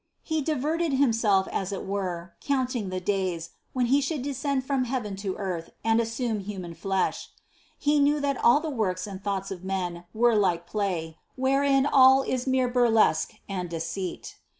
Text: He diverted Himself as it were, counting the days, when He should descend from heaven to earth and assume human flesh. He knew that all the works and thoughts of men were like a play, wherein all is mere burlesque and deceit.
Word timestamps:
He 0.23 0.41
diverted 0.41 0.93
Himself 0.93 1.47
as 1.51 1.71
it 1.71 1.85
were, 1.85 2.33
counting 2.41 2.89
the 2.89 2.99
days, 2.99 3.51
when 3.71 3.85
He 3.85 4.01
should 4.01 4.23
descend 4.23 4.65
from 4.65 4.85
heaven 4.85 5.15
to 5.17 5.35
earth 5.35 5.69
and 5.83 5.99
assume 5.99 6.39
human 6.39 6.73
flesh. 6.73 7.29
He 7.77 7.99
knew 7.99 8.19
that 8.19 8.43
all 8.43 8.59
the 8.59 8.71
works 8.71 9.05
and 9.05 9.23
thoughts 9.23 9.51
of 9.51 9.63
men 9.63 10.05
were 10.11 10.35
like 10.35 10.61
a 10.61 10.71
play, 10.71 11.19
wherein 11.35 11.85
all 11.85 12.23
is 12.23 12.47
mere 12.47 12.67
burlesque 12.67 13.33
and 13.47 13.69
deceit. 13.69 14.37